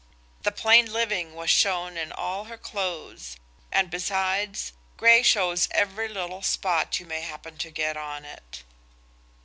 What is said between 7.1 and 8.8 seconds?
happen to get on it.